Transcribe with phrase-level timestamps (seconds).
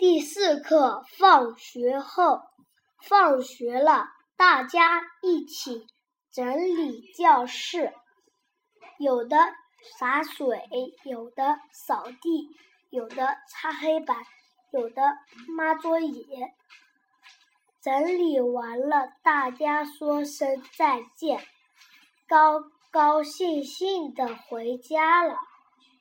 [0.00, 2.40] 第四课放学后
[3.02, 5.86] 放学了大家一起
[6.32, 7.92] 整理教室
[8.98, 9.36] 有的
[9.98, 10.58] 洒水
[11.04, 12.48] 有的扫地
[12.88, 14.16] 有的擦黑板
[14.72, 15.02] 有的
[15.54, 16.26] 抹桌椅。
[17.82, 21.42] 整理完了大家说声再见
[22.26, 25.49] 高高兴兴的回家了。